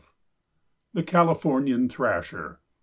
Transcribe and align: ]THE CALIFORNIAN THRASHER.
]THE 0.95 1.03
CALIFORNIAN 1.03 1.89
THRASHER. 1.89 2.59